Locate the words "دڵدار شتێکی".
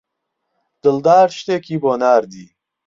0.83-1.75